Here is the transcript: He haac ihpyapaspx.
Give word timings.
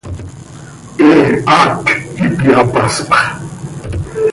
He 0.99 1.09
haac 1.47 1.85
ihpyapaspx. 2.25 3.13